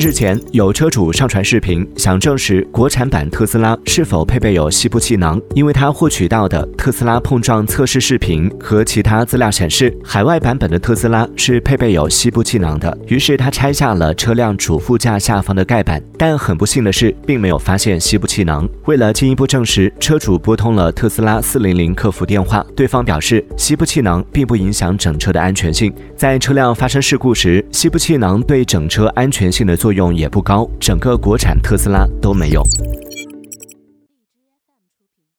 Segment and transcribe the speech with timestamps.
[0.00, 5.40] 日前，有车主上传视频，想证实国产版特斯拉是否配备有吸部气囊。
[5.54, 12.96] 因为他获取到的特斯拉碰撞测试视频和其他资料显示，海外版本的特斯拉是配备有吸部气囊的。
[13.08, 18.66] 于是他拆下了车辆主副驾下方的盖板，但很不幸的是，并没有发现吸部气囊。
[18.86, 25.92] 为了进一步证实，车主拨通了特斯拉四零零客服电话，对方表示，吸部气囊并不影响整车的安全性。
[26.16, 32.62] 在车辆发生事故时，吸部气囊对整车安全全性的作用也不高，整个国产特斯拉都没有。